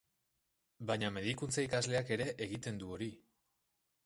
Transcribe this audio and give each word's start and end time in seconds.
Baina 0.91 1.11
medikuntza-ikasleak 1.19 2.11
ere 2.19 2.29
egiten 2.47 2.81
du 2.85 2.91
hori. 2.97 3.11